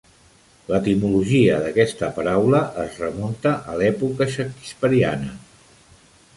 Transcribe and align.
L'etimologia 0.69 1.59
d'aquesta 1.65 2.09
paraula 2.15 2.63
es 2.85 2.97
remunta 3.03 3.55
a 3.75 3.79
l'època 3.83 4.31
shakespeariana. 4.39 5.41